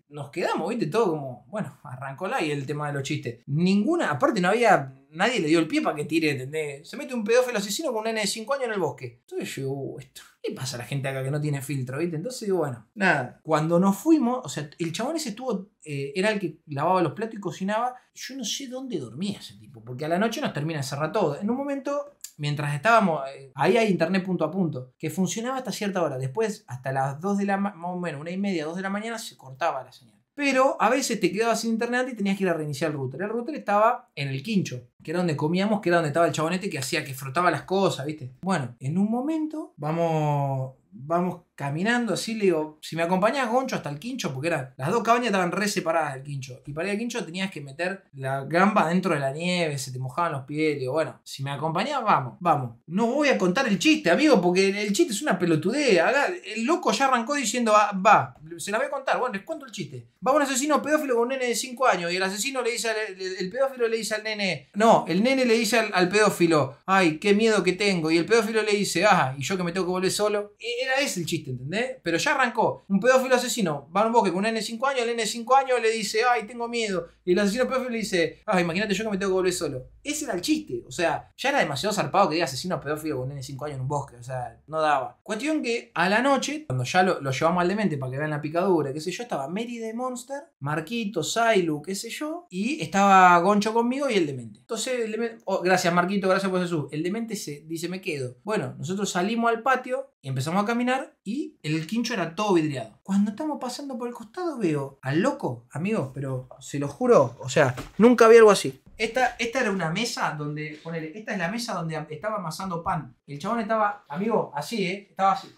[0.07, 3.39] Nos quedamos, viste, todo como, bueno, arrancó la y el tema de los chistes.
[3.47, 6.87] Ninguna, aparte no había, nadie le dio el pie para que tire, ¿entendés?
[6.89, 9.19] Se mete un pedófilo asesino con un nene de 5 años en el bosque.
[9.21, 12.15] Entonces yo, uh, esto, ¿qué pasa a la gente acá que no tiene filtro, viste?
[12.17, 13.39] Entonces digo, bueno, nada.
[13.43, 17.13] Cuando nos fuimos, o sea, el chabón ese estuvo, eh, era el que lavaba los
[17.13, 17.95] platos y cocinaba.
[18.13, 21.11] Yo no sé dónde dormía ese tipo, porque a la noche nos termina de cerrar
[21.11, 21.39] todo.
[21.39, 25.71] En un momento mientras estábamos, eh, ahí hay internet punto a punto, que funcionaba hasta
[25.71, 26.17] cierta hora.
[26.17, 28.81] Después, hasta las 2 de la ma- más o menos, una y media, 2 de
[28.81, 30.15] la mañana, se cortaba la señal.
[30.35, 33.21] Pero a veces te quedabas sin internet y tenías que ir a reiniciar el router.
[33.21, 36.33] El router estaba en el quincho, que era donde comíamos, que era donde estaba el
[36.33, 38.31] chabonete que hacía que frotaba las cosas, ¿viste?
[38.41, 43.89] Bueno, en un momento vamos vamos caminando así, le digo, si me acompañás Goncho hasta
[43.89, 46.91] el quincho, porque eran, las dos cabañas estaban re separadas del quincho, y para ir
[46.93, 50.43] al quincho tenías que meter la gamba dentro de la nieve, se te mojaban los
[50.43, 52.75] pies, digo, bueno, si me acompañás, vamos, vamos.
[52.87, 56.13] No voy a contar el chiste, amigo, porque el chiste es una pelotudea,
[56.55, 59.65] el loco ya arrancó diciendo, "Ah, va, se la voy a contar, bueno, les cuento
[59.65, 60.07] el chiste.
[60.25, 62.89] Va un asesino pedófilo con un nene de 5 años, y el asesino le dice,
[62.89, 66.77] al, el pedófilo le dice al nene, no, el nene le dice al, al pedófilo,
[66.85, 69.71] ay, qué miedo que tengo, y el pedófilo le dice, ah, y yo que me
[69.71, 70.53] tengo que volver solo.
[70.59, 71.44] E- Era ese el chiste.
[71.51, 71.97] ¿Entendés?
[72.03, 72.85] Pero ya arrancó.
[72.87, 75.23] Un pedófilo asesino va a un bosque con un nene de 5 años, el nene
[75.23, 77.07] de 5 años le dice, ay, tengo miedo.
[77.23, 79.87] Y el asesino pedófilo le dice, ay, imagínate yo que me tengo que volver solo.
[80.03, 80.83] Ese era el chiste.
[80.87, 83.65] O sea, ya era demasiado zarpado que diga asesino pedófilo con un nene de 5
[83.65, 84.15] años en un bosque.
[84.17, 85.17] O sea, no daba.
[85.23, 88.29] Cuestión que a la noche, cuando ya lo, lo llevamos al demente para que vean
[88.29, 92.81] la picadura, qué sé yo, estaba Mary de Monster, Marquito, Sailu, qué sé yo, y
[92.81, 94.59] estaba Goncho conmigo y el demente.
[94.59, 96.85] Entonces, el demente, oh, gracias Marquito, gracias por Jesús.
[96.91, 98.37] El demente se dice, me quedo.
[98.43, 102.99] Bueno, nosotros salimos al patio y empezamos a caminar y el quincho era todo vidriado.
[103.03, 107.47] Cuando estamos pasando por el costado veo al loco, amigos, pero se lo juro, o
[107.47, 108.81] sea, nunca vi algo así.
[108.97, 113.15] Esta, esta era una mesa donde, ponele, esta es la mesa donde estaba amasando pan.
[113.27, 115.07] El chabón estaba, amigo, así, ¿eh?
[115.11, 115.55] Estaba así.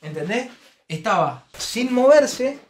[0.00, 0.48] ¿Entendés?
[0.88, 2.60] Estaba sin moverse,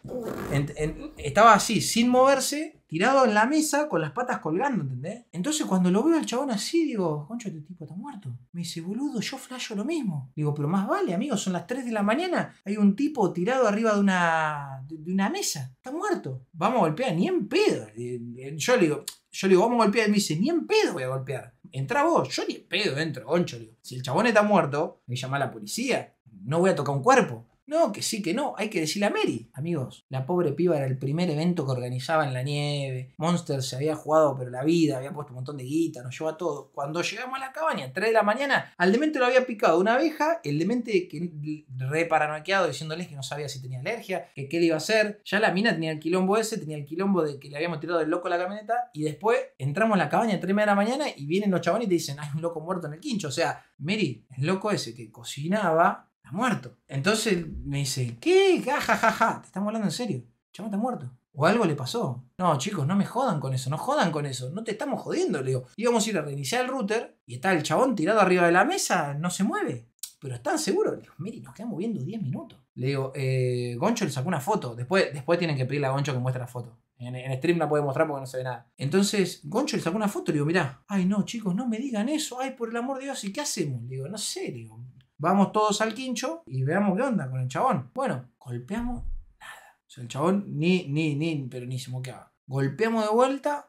[1.18, 5.24] estaba así, sin moverse, tirado en la mesa con las patas colgando, ¿entendés?
[5.32, 8.36] Entonces cuando lo veo al chabón así, digo, concho, este tipo está muerto.
[8.52, 10.32] Me dice, boludo, yo flasho lo mismo.
[10.34, 13.66] Digo, pero más vale, amigo, son las 3 de la mañana, hay un tipo tirado
[13.66, 16.46] arriba de una, de una mesa, está muerto.
[16.52, 17.86] Vamos a golpear, ni en pedo.
[17.96, 20.08] Eh, eh, Yo le digo, yo digo, vamos a golpear.
[20.08, 21.54] Y me dice, ni en pedo voy a golpear.
[21.72, 23.58] Entra vos, yo ni en pedo entro, concho.
[23.82, 26.14] Si el chabón está muerto, me llama la policía.
[26.44, 27.44] No voy a tocar un cuerpo.
[27.66, 28.54] No, que sí, que no.
[28.56, 29.50] Hay que decirle a Mary.
[29.52, 33.14] Amigos, la pobre piba era el primer evento que organizaba en la nieve.
[33.18, 36.30] Monster se había jugado pero la vida, había puesto un montón de guita, nos llevó
[36.30, 36.70] a todo.
[36.72, 39.94] Cuando llegamos a la cabaña, 3 de la mañana, al demente lo había picado una
[39.94, 40.40] abeja.
[40.44, 44.66] El demente que re paranoiqueado diciéndoles que no sabía si tenía alergia, que qué le
[44.66, 45.20] iba a hacer.
[45.24, 47.98] Ya la mina tenía el quilombo ese, tenía el quilombo de que le habíamos tirado
[47.98, 48.90] del loco a la camioneta.
[48.92, 51.86] Y después entramos a la cabaña a 3 de la mañana y vienen los chabones
[51.86, 53.28] y te dicen, hay un loco muerto en el quincho.
[53.28, 56.76] O sea, Mary, el loco ese que cocinaba, está muerto.
[56.88, 58.60] Entonces me dice, ¿qué?
[58.64, 59.40] Ja, ja, ja, ja.
[59.40, 60.16] Te estamos hablando en serio.
[60.16, 61.10] El chabón está muerto.
[61.32, 62.24] O algo le pasó.
[62.38, 64.50] No, chicos, no me jodan con eso, no jodan con eso.
[64.50, 65.66] No te estamos jodiendo, le digo.
[65.76, 68.64] Íbamos a ir a reiniciar el router y está el chabón tirado arriba de la
[68.64, 69.86] mesa, no se mueve.
[70.18, 70.94] Pero están seguros.
[70.94, 72.58] Le digo, Miri, nos quedamos viendo 10 minutos.
[72.74, 74.74] Le digo, eh, Goncho le sacó una foto.
[74.74, 76.76] Después, después tienen que pedirle a Goncho que muestre la foto.
[76.98, 78.68] En, en stream la puede mostrar porque no se ve nada.
[78.78, 81.76] Entonces, Goncho le sacó una foto y le digo, mirá, ay no, chicos, no me
[81.76, 82.40] digan eso.
[82.40, 83.82] Ay, por el amor de Dios, ¿y qué hacemos?
[83.82, 84.80] Le digo, no sé, le digo,
[85.18, 87.90] vamos todos al quincho y veamos qué onda con el chabón.
[87.94, 89.04] Bueno, golpeamos
[89.40, 89.78] nada.
[89.86, 92.32] O sea, el chabón ni, ni, ni, pero ni se moqueaba.
[92.46, 93.68] Golpeamos de vuelta.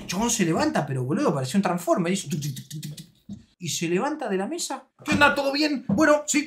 [0.00, 2.56] El chabón se levanta, pero boludo, parecía un tic.
[3.58, 4.88] Y se levanta de la mesa.
[5.04, 5.34] ¿Qué onda?
[5.34, 5.84] ¿Todo bien?
[5.88, 6.46] Bueno, sí.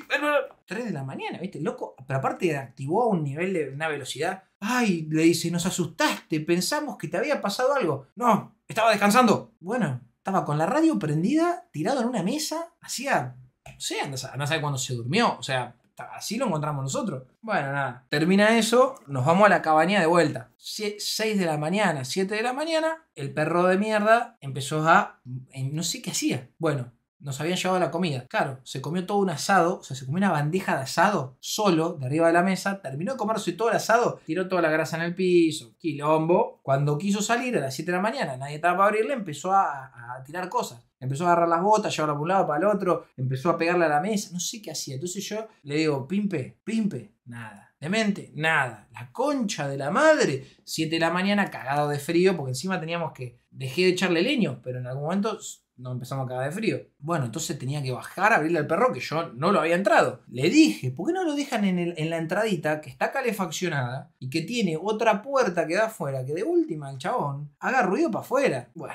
[0.65, 1.59] 3 de la mañana, ¿viste?
[1.59, 1.95] Loco.
[2.07, 4.43] Pero aparte activó a un nivel de una velocidad.
[4.59, 6.39] Ay, le dice, nos asustaste.
[6.41, 8.07] Pensamos que te había pasado algo.
[8.15, 9.53] No, estaba descansando.
[9.59, 12.73] Bueno, estaba con la radio prendida, tirado en una mesa.
[12.81, 13.35] Hacía.
[13.65, 15.37] No sé, no sabe, no sabe cuándo se durmió.
[15.37, 15.75] O sea,
[16.13, 17.23] Así lo encontramos nosotros.
[17.41, 18.05] Bueno, nada.
[18.09, 20.51] Termina eso, nos vamos a la cabaña de vuelta.
[20.57, 25.21] 6 de la mañana, 7 de la mañana, el perro de mierda empezó a...
[25.25, 26.49] No sé qué hacía.
[26.57, 28.25] Bueno, nos habían llevado la comida.
[28.27, 31.93] Claro, se comió todo un asado, o sea, se comió una bandeja de asado solo,
[31.93, 34.97] de arriba de la mesa, terminó de comerse todo el asado, tiró toda la grasa
[34.97, 36.61] en el piso, quilombo.
[36.63, 40.15] Cuando quiso salir a las 7 de la mañana, nadie estaba para abrirle, empezó a,
[40.15, 40.88] a tirar cosas.
[40.99, 43.85] Empezó a agarrar las botas, llevarlas para un lado, para el otro, empezó a pegarle
[43.85, 44.95] a la mesa, no sé qué hacía.
[44.95, 47.65] Entonces yo le digo, Pimpe, Pimpe, nada.
[47.79, 48.89] Demente, nada.
[48.91, 53.13] La concha de la madre, 7 de la mañana, cagado de frío, porque encima teníamos
[53.13, 53.39] que.
[53.51, 55.39] Dejé de echarle leño, pero en algún momento
[55.77, 56.77] nos empezamos a cagar de frío.
[56.99, 60.21] Bueno, entonces tenía que bajar abrirle al perro que yo no lo había entrado.
[60.27, 64.11] Le dije, ¿por qué no lo dejan en, el- en la entradita que está calefaccionada
[64.19, 68.11] y que tiene otra puerta que da afuera, que de última el chabón haga ruido
[68.11, 68.69] para afuera?
[68.75, 68.93] Bueno.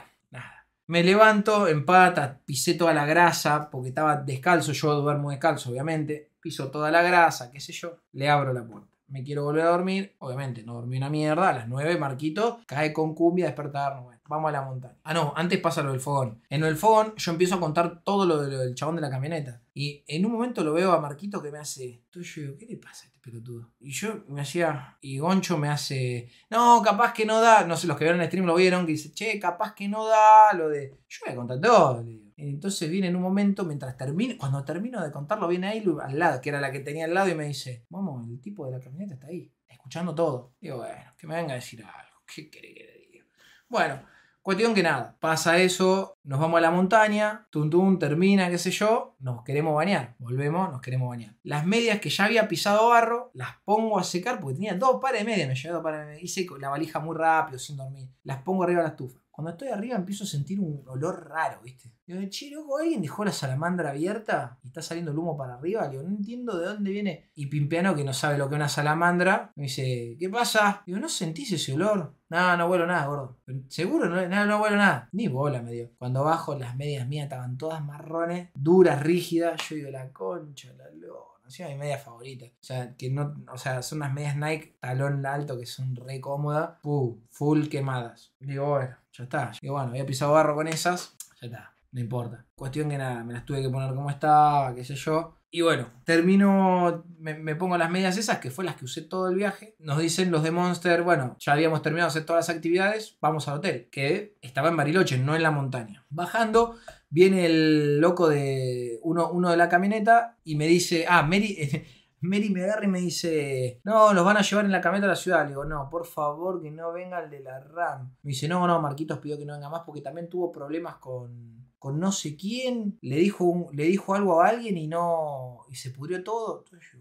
[0.86, 6.30] Me levanto en pata, pisé toda la grasa, porque estaba descalzo, yo duermo descalzo, obviamente.
[6.40, 8.00] Piso toda la grasa, qué sé yo.
[8.12, 8.93] Le abro la puerta.
[9.14, 10.16] Me quiero volver a dormir.
[10.18, 11.50] Obviamente, no dormí una mierda.
[11.50, 14.02] A las 9, Marquito cae con cumbia a despertarnos.
[14.02, 14.96] Bueno, vamos a la montaña.
[15.04, 16.42] Ah, no, antes pasa lo del fogón.
[16.50, 19.10] En el fogón yo empiezo a contar todo lo, de- lo del chabón de la
[19.10, 19.62] camioneta.
[19.72, 22.02] Y en un momento lo veo a Marquito que me hace.
[22.06, 23.70] Entonces yo digo, ¿qué le pasa a este pelotudo?
[23.78, 24.98] Y yo me hacía.
[25.00, 26.28] Y Goncho me hace.
[26.50, 27.64] No, capaz que no da.
[27.64, 28.84] No sé, los que vieron el stream lo vieron.
[28.84, 30.98] Que dice, che, capaz que no da lo de.
[31.08, 32.04] Yo voy a contar todo.
[32.36, 36.40] Entonces viene en un momento, mientras termino, cuando termino de contarlo, viene Ailu al lado,
[36.40, 38.80] que era la que tenía al lado, y me dice, vamos, el tipo de la
[38.80, 40.52] camioneta está ahí, escuchando todo.
[40.60, 42.22] Digo, bueno, que me venga a decir algo.
[42.26, 43.24] ¿Qué quiere que le diga?
[43.68, 44.02] Bueno,
[44.42, 49.14] cuestión que nada, pasa eso, nos vamos a la montaña, tum termina, qué sé yo,
[49.20, 51.36] nos queremos bañar, volvemos, nos queremos bañar.
[51.42, 55.20] Las medias que ya había pisado barro, las pongo a secar porque tenía dos pares
[55.20, 58.08] de medias, me llevé dos pares de medias, hice la valija muy rápido, sin dormir,
[58.22, 59.20] las pongo arriba de la estufa.
[59.34, 61.92] Cuando estoy arriba empiezo a sentir un olor raro, ¿viste?
[62.06, 65.88] Digo, che, loco, ¿alguien dejó la salamandra abierta y está saliendo el humo para arriba?
[65.88, 67.30] Digo, no entiendo de dónde viene.
[67.34, 70.84] Y Pimpeano, que no sabe lo que es una salamandra, me dice, ¿qué pasa?
[70.86, 72.14] Digo, ¿no sentís ese olor?
[72.28, 73.38] No, no huelo nada, gordo.
[73.68, 74.08] ¿Seguro?
[74.08, 75.08] No, no, no nada.
[75.12, 75.90] Ni bola me dio.
[75.98, 79.60] Cuando bajo, las medias mías estaban todas marrones, duras, rígidas.
[79.68, 81.34] Yo digo, la concha, la lora.
[81.44, 82.46] Encima mi media favorita.
[82.46, 86.20] O sea, que no, o sea, son unas medias Nike talón alto que son re
[86.20, 86.78] cómodas.
[86.82, 88.32] Full quemadas.
[88.40, 89.52] Digo, bueno, ya está.
[89.60, 91.16] Digo, bueno, había pisado barro con esas.
[91.40, 91.74] Ya está.
[91.92, 92.44] No importa.
[92.56, 95.36] Cuestión que nada, me las tuve que poner como estaba, qué sé yo.
[95.54, 99.36] Y bueno, termino, me, pongo las medias esas, que fue las que usé todo el
[99.36, 99.76] viaje.
[99.78, 103.46] Nos dicen los de Monster, bueno, ya habíamos terminado de hacer todas las actividades, vamos
[103.46, 106.04] al hotel, que estaba en Bariloche, no en la montaña.
[106.10, 106.74] Bajando,
[107.08, 111.56] viene el loco de uno, uno de la camioneta y me dice, ah, Mary...
[112.20, 115.10] Mary me agarra y me dice, no, los van a llevar en la camioneta a
[115.10, 115.42] la ciudad.
[115.42, 118.16] Le digo, no, por favor, que no venga el de la RAM.
[118.22, 121.63] Me dice, no, no, Marquitos pidió que no venga más porque también tuvo problemas con,
[121.84, 122.98] con no sé quién.
[123.02, 125.58] Le dijo, le dijo algo a alguien y no.
[125.70, 126.64] y se pudrió todo.
[126.64, 127.00] Entonces yo,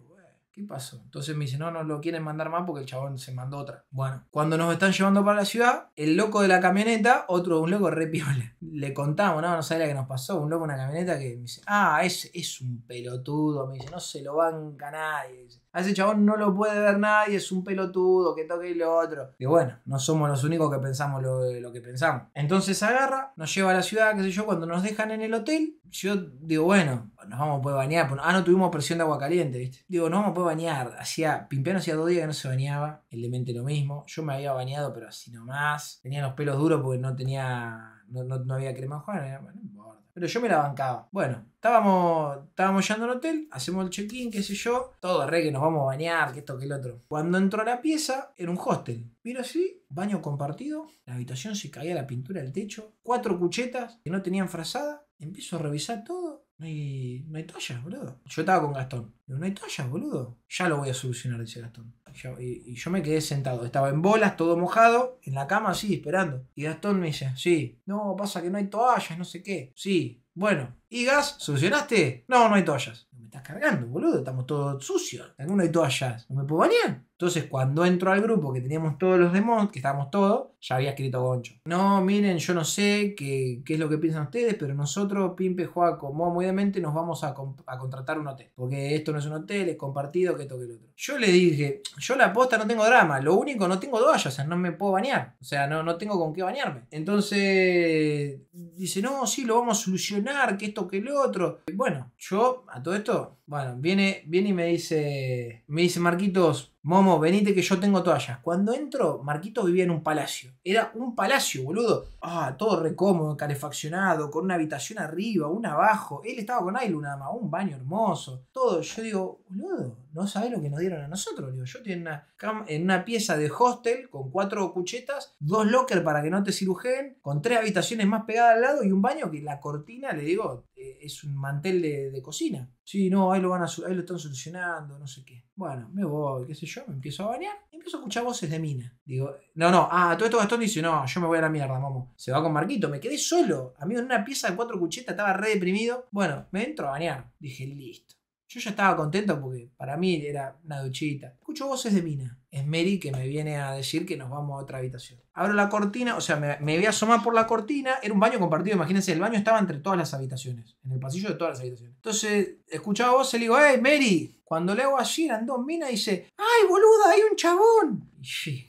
[0.51, 1.01] ¿Qué pasó?
[1.05, 3.85] Entonces me dice, no, no lo quieren mandar más porque el chabón se mandó otra.
[3.89, 7.71] Bueno, cuando nos están llevando para la ciudad, el loco de la camioneta, otro, un
[7.71, 10.77] loco re piola, le contamos, no, no sabía qué nos pasó, un loco en una
[10.77, 14.91] camioneta que me dice, ah, es, es un pelotudo, me dice, no se lo banca
[14.91, 15.47] nadie.
[15.73, 18.95] A ese chabón no lo puede ver nadie, es un pelotudo, que toque y lo
[18.95, 19.31] otro.
[19.39, 22.23] Y bueno, no somos los únicos que pensamos lo, que pensamos.
[22.35, 25.33] Entonces agarra, nos lleva a la ciudad, qué sé yo, cuando nos dejan en el
[25.33, 28.15] hotel, yo digo, bueno, nos vamos a poder bañar.
[28.21, 29.79] Ah, no tuvimos presión de agua caliente, ¿viste?
[29.87, 30.95] Digo, no vamos a poder bañar.
[30.99, 34.05] Hacía, Pimpeano hacía dos días que no se bañaba, el demente lo mismo.
[34.07, 35.99] Yo me había bañado, pero así nomás.
[36.03, 39.82] Tenía los pelos duros porque no tenía, no, no, no había crema enjuague, bueno.
[40.13, 41.09] Pero yo me la bancaba.
[41.11, 44.93] Bueno, estábamos, estábamos yendo al hotel, hacemos el check-in, qué sé yo.
[44.99, 47.01] Todo re que nos vamos a bañar, que esto, que el otro.
[47.07, 49.09] Cuando entró a la pieza, era un hostel.
[49.23, 54.11] Miro así, baño compartido, la habitación se caía la pintura del techo, cuatro cuchetas que
[54.11, 55.07] no tenían frazada.
[55.17, 56.45] Empiezo a revisar todo.
[56.57, 58.21] No hay, no hay toallas, boludo.
[58.25, 59.15] Yo estaba con Gastón.
[59.25, 60.37] Digo, no hay toallas, boludo.
[60.47, 61.93] Ya lo voy a solucionar, dice Gastón.
[62.39, 63.65] Y, yo me quedé sentado.
[63.65, 66.45] Estaba en bolas, todo mojado, en la cama así, esperando.
[66.55, 69.71] Y Gastón me dice, sí, no, pasa que no hay toallas, no sé qué.
[69.75, 70.75] Sí, bueno.
[70.89, 71.35] ¿Y gas?
[71.39, 72.25] ¿Solucionaste?
[72.27, 73.07] No, no hay toallas.
[73.11, 74.19] Me estás cargando, boludo.
[74.19, 75.33] Estamos todos sucios.
[75.37, 76.29] No hay toallas.
[76.29, 77.03] ¿No me puedo bañar?
[77.11, 80.91] Entonces, cuando entro al grupo que teníamos todos los demons, que estábamos todos, ya había
[80.91, 81.55] escrito Goncho.
[81.65, 85.65] No, miren, yo no sé qué, qué es lo que piensan ustedes, pero nosotros, Pimpe,
[85.65, 88.49] Joaco, Momo y Demente, nos vamos a, a, contratar un hotel.
[88.55, 90.87] Porque esto no es un hotel, es compartido, que esto que el otro.
[90.95, 94.31] Yo le dije, yo la posta no tengo drama, lo único, no tengo toallas, o
[94.31, 95.35] sea, no me puedo bañar.
[95.41, 96.83] O sea, no, no tengo con qué bañarme.
[96.91, 101.59] Entonces, dice, no, sí, lo vamos a solucionar, que esto, que el otro.
[101.73, 107.19] Bueno, yo, a todo esto, bueno, viene, viene y me dice, me dice Marquitos, Momo,
[107.19, 108.39] venite que yo tengo toallas.
[108.39, 110.52] Cuando entro, Marquitos vivía en un palacio.
[110.63, 112.05] Era un palacio, boludo.
[112.21, 116.21] Ah, todo recómodo, calefaccionado, con una habitación arriba, una abajo.
[116.23, 118.45] Él estaba con Ailu nada más, un baño hermoso.
[118.51, 118.81] Todo.
[118.81, 121.51] Yo digo, boludo, no sabés lo que nos dieron a nosotros.
[121.51, 126.01] Digo, yo tengo una cama, en una pieza de hostel con cuatro cuchetas, dos lockers
[126.01, 129.29] para que no te cirujen, con tres habitaciones más pegadas al lado y un baño
[129.31, 130.65] que la cortina, le digo,
[131.01, 132.69] es un mantel de, de cocina.
[132.83, 135.45] Sí, no, ahí lo, van ahí lo están solucionando, no sé qué.
[135.55, 138.49] Bueno, me voy, qué sé yo, me empiezo a bañar y empiezo a escuchar voces
[138.49, 138.97] de mina.
[139.05, 141.79] Digo, no, no, ah, todo esto Gastón dice, no, yo me voy a la mierda,
[141.79, 142.09] vamos.
[142.15, 143.73] Se va con Marquito, me quedé solo.
[143.79, 146.07] Amigo, en una pieza de cuatro cuchetas, estaba re deprimido.
[146.11, 147.31] Bueno, me entro a bañar.
[147.39, 148.15] Dije, listo.
[148.47, 151.29] Yo ya estaba contento porque para mí era una duchita.
[151.39, 152.39] Escucho voces de mina.
[152.53, 155.19] Es Mary que me viene a decir que nos vamos a otra habitación.
[155.33, 157.95] Abro la cortina, o sea, me, me voy a asomar por la cortina.
[158.03, 160.77] Era un baño compartido, imagínense, el baño estaba entre todas las habitaciones.
[160.85, 161.95] En el pasillo de todas las habitaciones.
[161.95, 164.39] Entonces, escuchaba voces y le digo, hey, Mary.
[164.43, 168.11] Cuando le hago así, eran dos minas y dice, ¡ay, boluda, hay un chabón!
[168.21, 168.67] Y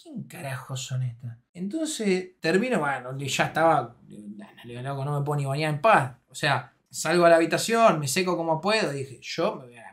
[0.00, 1.38] ¿quién carajos son estas?
[1.52, 3.96] Entonces, termino, bueno, ya estaba,
[4.64, 6.16] no me puedo ni bañar en paz.
[6.28, 9.76] O sea, salgo a la habitación, me seco como puedo, y dije, yo me voy
[9.76, 9.87] a.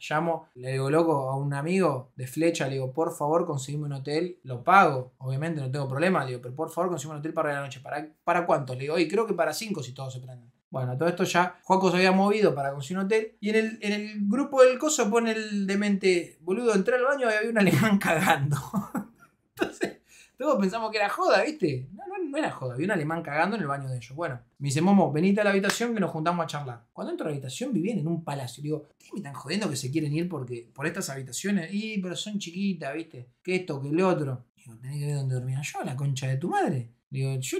[0.00, 3.92] Llamo, le digo, loco, a un amigo de flecha, le digo, por favor, conseguime un
[3.92, 7.34] hotel, lo pago, obviamente no tengo problema, le digo, pero por favor, conseguime un hotel
[7.34, 7.80] para la noche.
[7.80, 8.76] ¿Para, para cuántos?
[8.76, 10.50] Le digo, y creo que para cinco si todos se prenden.
[10.70, 13.36] Bueno, todo esto ya, Juaco se había movido para conseguir un hotel.
[13.40, 17.28] Y en el, en el grupo del coso pone el demente, boludo, entré al baño
[17.28, 18.56] y había un alemán cagando.
[19.56, 19.98] Entonces,
[20.40, 21.90] todos pensamos que era joda, ¿viste?
[21.92, 24.16] No, no, era joda, había un alemán cagando en el baño de ellos.
[24.16, 26.86] Bueno, me dice, Momo, venite a la habitación que nos juntamos a charlar.
[26.94, 28.62] Cuando entro a la habitación vivían en un palacio.
[28.62, 31.68] Digo, ¿qué me están jodiendo que se quieren ir porque, por estas habitaciones?
[31.74, 33.28] Y, pero son chiquitas, ¿viste?
[33.42, 34.46] Que esto, que el otro.
[34.56, 36.90] Digo, tenés que ver dónde dormía yo, la concha de tu madre.
[37.10, 37.58] Digo, yo,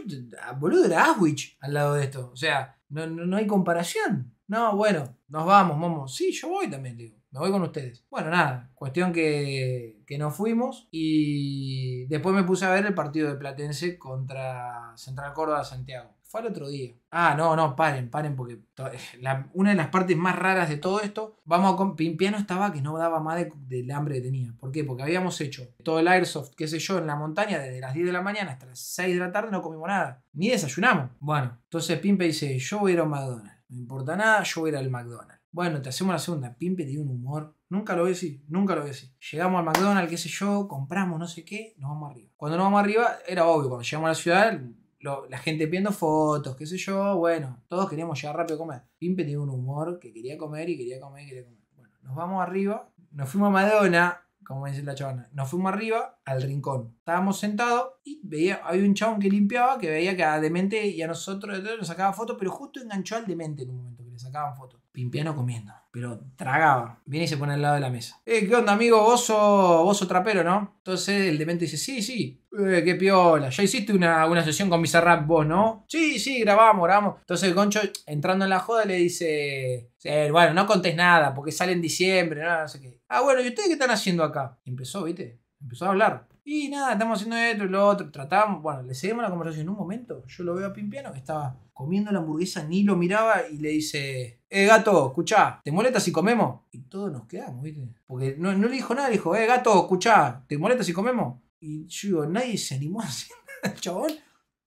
[0.59, 2.31] boludo, era Auschwitz al lado de esto.
[2.33, 4.33] O sea, no, no, no hay comparación.
[4.47, 6.09] No, bueno, nos vamos, Momo.
[6.09, 7.20] Sí, yo voy también, digo.
[7.33, 8.05] Me voy con ustedes.
[8.11, 13.29] Bueno, nada, cuestión que, que nos fuimos y después me puse a ver el partido
[13.29, 16.11] de Platense contra Central Córdoba Santiago.
[16.25, 16.95] Fue al otro día.
[17.11, 18.59] Ah, no, no, paren, paren, porque
[19.55, 22.97] una de las partes más raras de todo esto, vamos a Pimpiano estaba que no
[22.99, 24.53] daba más de- del hambre que tenía.
[24.59, 24.85] ¿Por qué?
[24.85, 28.07] Porque habíamos hecho todo el airsoft, qué sé yo, en la montaña desde las 10
[28.07, 30.23] de la mañana hasta las 6 de la tarde, no comimos nada.
[30.33, 31.11] Ni desayunamos.
[31.19, 33.53] Bueno, entonces Pimpe dice, yo voy a ir a un McDonald's.
[33.69, 35.40] No importa nada, yo voy a ir al McDonald's.
[35.53, 36.55] Bueno, te hacemos la segunda.
[36.55, 37.57] Pimpe tiene un humor.
[37.69, 39.11] Nunca lo voy a decir, nunca lo voy a decir.
[39.33, 42.31] Llegamos al McDonald's, qué sé yo, compramos no sé qué, nos vamos arriba.
[42.37, 44.61] Cuando nos vamos arriba, era obvio, cuando llegamos a la ciudad,
[45.01, 48.83] la gente viendo fotos, qué sé yo, bueno, todos queríamos llegar rápido a comer.
[48.99, 51.59] Pimpe tenía un humor que quería comer y quería comer y quería comer.
[51.77, 56.19] Bueno, nos vamos arriba, nos fuimos a Madonna, como dice la chavana, nos fuimos arriba
[56.25, 56.95] al rincón.
[56.99, 61.01] Estábamos sentados y veía, había un chabón que limpiaba, que veía que a Demente y
[61.03, 64.81] a nosotros nos sacaba fotos, pero justo enganchó al Demente en un momento sacaban fotos.
[64.93, 67.01] Pimpiano comiendo, pero tragaba.
[67.07, 68.21] Viene y se pone al lado de la mesa.
[68.27, 69.01] Eh, ¿qué onda, amigo?
[69.01, 70.75] Vos sos, vos sos trapero, ¿no?
[70.79, 72.43] Entonces el demente dice, sí, sí.
[72.59, 73.51] Eh, qué piola.
[73.51, 75.85] Ya hiciste una, una sesión con Bizarrap vos, ¿no?
[75.89, 77.21] Sí, sí, grabamos, grabamos.
[77.21, 81.53] Entonces el concho, entrando en la joda, le dice, "Eh, bueno, no contés nada, porque
[81.53, 83.01] sale en diciembre, no, no sé qué.
[83.09, 84.59] Ah, bueno, ¿y ustedes qué están haciendo acá?
[84.65, 85.39] Y empezó, ¿viste?
[85.61, 86.27] Empezó a hablar.
[86.43, 88.11] Y nada, estamos haciendo esto y lo otro.
[88.11, 89.67] Tratamos, bueno, le seguimos la conversación.
[89.67, 92.95] En un momento, yo lo veo a Pimpiano que estaba comiendo la hamburguesa, ni lo
[92.95, 96.61] miraba y le dice: Eh, gato, escuchá, ¿te molesta si comemos?
[96.73, 97.89] Y todos nos quedamos, ¿viste?
[98.07, 101.41] Porque no, no le dijo nada, le dijo: Eh, gato, escuchá, ¿te molesta si comemos?
[101.59, 103.75] Y yo digo: Nadie se animó a decir nada.
[103.75, 104.13] El chabón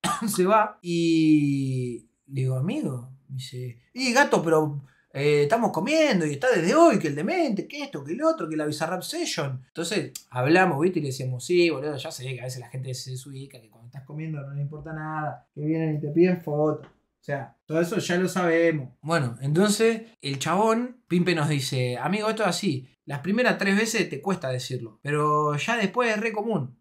[0.27, 4.81] se va y le digo: Amigo, me dice: Y gato, pero
[5.15, 8.49] eh, estamos comiendo y está desde hoy, que el demente, que esto, que el otro,
[8.49, 9.63] que la Bizarrap Session.
[9.67, 10.97] Entonces hablamos, ¿viste?
[10.97, 13.69] Y le decíamos, sí, boludo, ya sé que a veces la gente se desubica, que
[13.69, 16.87] cuando estás comiendo no le importa nada, que vienen y te piden fotos.
[17.23, 18.89] O sea, todo eso ya lo sabemos.
[19.01, 22.89] Bueno, entonces el chabón, Pimpe nos dice, amigo, esto es así.
[23.05, 26.77] Las primeras tres veces te cuesta decirlo, pero ya después es re común.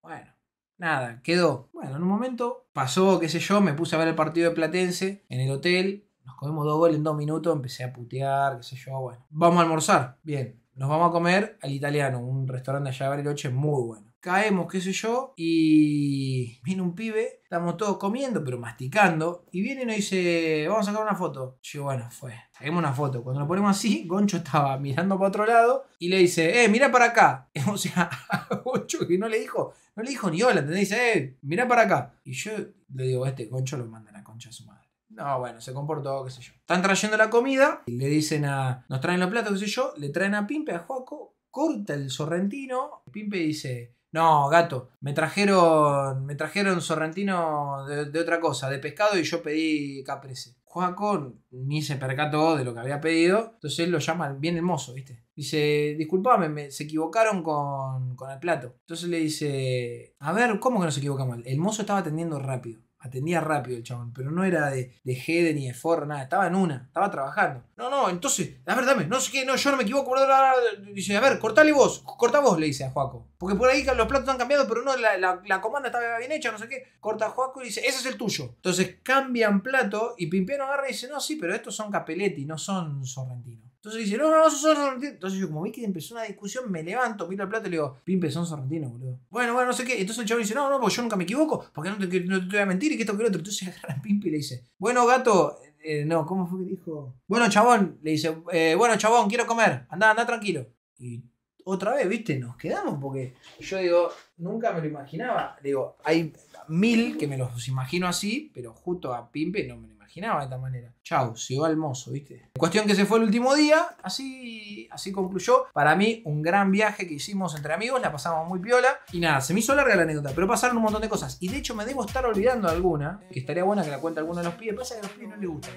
[0.00, 0.32] Bueno,
[0.78, 1.68] nada, quedó.
[1.72, 4.54] Bueno, en un momento pasó, qué sé yo, me puse a ver el partido de
[4.54, 6.08] Platense en el hotel.
[6.24, 9.26] Nos comimos dos goles en dos minutos, empecé a putear, qué sé yo, bueno.
[9.30, 10.62] Vamos a almorzar, bien.
[10.74, 14.14] Nos vamos a comer al italiano, un restaurante allá de Bariloche muy bueno.
[14.26, 19.82] Caemos, qué sé yo, y viene un pibe, estamos todos comiendo, pero masticando, y viene
[19.82, 21.60] y nos dice, vamos a sacar una foto.
[21.62, 23.22] Yo, bueno, fue, saquemos una foto.
[23.22, 26.90] Cuando lo ponemos así, Goncho estaba mirando para otro lado y le dice, eh, mira
[26.90, 27.48] para acá.
[27.72, 30.88] O sea, a Goncho que no le dijo, no le dijo ni hola, ¿entendés?
[30.88, 32.14] Dice, eh, mira para acá.
[32.24, 32.50] Y yo
[32.94, 34.88] le digo, este Goncho lo manda a concha de su madre.
[35.10, 36.52] No, bueno, se comportó, qué sé yo.
[36.52, 38.84] Están trayendo la comida, y le dicen a.
[38.88, 42.10] Nos traen los platos, qué sé yo, le traen a Pimpe, a Joaco, corta el
[42.10, 43.04] sorrentino.
[43.12, 43.95] Pimpe dice.
[44.12, 46.24] No, gato, me trajeron.
[46.26, 50.56] Me trajeron sorrentino de, otra cosa, de pescado, y yo pedí caprese.
[50.64, 53.52] Joaco ni se percató de lo que había pedido.
[53.54, 55.24] Entonces él lo llama bien el mozo, ¿viste?
[55.34, 58.74] Dice, disculpame, me- se equivocaron con, con el plato.
[58.80, 61.38] Entonces le dice, a ver, ¿cómo que nos equivocamos?
[61.44, 62.80] El mozo estaba atendiendo rápido.
[63.06, 66.22] Atendía rápido el chabón, pero no era de, de Gede ni de forro, nada.
[66.22, 67.62] Estaba en una, estaba trabajando.
[67.76, 70.10] No, no, entonces, a ver, dame, no sé qué, no, yo no me equivoco.
[70.12, 70.92] bla, bla, bla.
[70.92, 73.26] Dice, a ver, cortale vos, corta vos, le dice a Juaco.
[73.38, 76.32] Porque por ahí los platos han cambiado, pero no, la, la, la comanda estaba bien
[76.32, 76.84] hecha, no sé qué.
[77.00, 78.44] Corta a Juaco y dice, ese es el tuyo.
[78.56, 82.58] Entonces cambian plato y Pimpiano agarra y dice, no, sí, pero estos son capeletti, no
[82.58, 83.65] son sorrentinos.
[83.86, 85.14] Entonces dice, no, no, no, son sorrentinos.
[85.14, 87.76] Entonces yo, como vi que empezó una discusión, me levanto, miro el plato y le
[87.76, 89.20] digo, Pimpe, son sorrentinos, boludo.
[89.30, 90.00] Bueno, bueno, no sé qué.
[90.00, 92.58] Entonces el chavo dice, no, no, pues yo nunca me equivoco, porque no te, voy
[92.58, 93.38] a mentir y que esto que lo otro.
[93.38, 97.14] Entonces agarra a Pimpe y le dice, bueno, gato, eh, no, ¿cómo fue que dijo?
[97.28, 100.66] Bueno, chabón, le dice, eh, bueno, chabón, quiero comer, anda, anda tranquilo.
[100.98, 101.22] Y
[101.62, 105.56] otra vez, viste, nos quedamos porque yo digo, nunca me lo imaginaba.
[105.62, 106.32] Digo, hay
[106.66, 110.44] mil que me los imagino así, pero justo a Pimpe no me lo imaginaba de
[110.46, 110.92] esta manera.
[111.02, 112.48] Chau, llegó al mozo, ¿viste?
[112.56, 115.66] Cuestión que se fue el último día, así, así concluyó.
[115.72, 118.88] Para mí, un gran viaje que hicimos entre amigos, la pasamos muy piola.
[119.12, 121.36] Y nada, se me hizo larga la anécdota, pero pasaron un montón de cosas.
[121.40, 124.38] Y de hecho me debo estar olvidando alguna, que estaría buena que la cuente alguno
[124.38, 124.76] de los pibes.
[124.76, 125.68] Pasa que a los pibes no les gusta.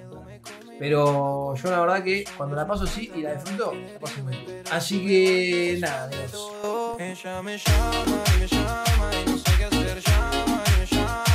[0.80, 4.36] Pero yo la verdad que cuando la paso así y la disfruto, la paso muy
[4.36, 4.64] bien.
[4.72, 6.52] Así que nada, amigos.
[6.98, 11.29] Ella me llama y me llama y no sé qué hacer, llama y me llama